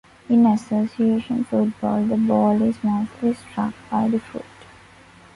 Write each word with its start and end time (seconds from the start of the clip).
In 0.29 0.47
association 0.47 1.43
football, 1.43 2.03
the 2.05 2.17
ball 2.17 2.59
is 2.63 2.83
mostly 2.83 3.35
struck 3.35 3.75
by 3.91 4.07
the 4.07 4.19
foot. 4.19 4.45